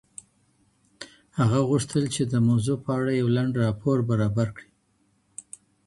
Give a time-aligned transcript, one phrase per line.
[1.39, 4.69] هغه غوښتل چي د موضوع په اړه یو لنډ راپور برابر کړي.